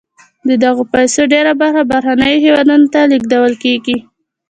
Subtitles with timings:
[0.47, 3.97] د دغه پیسو ډیره برخه بهرنیو هېوادونو ته لیږدول کیږي.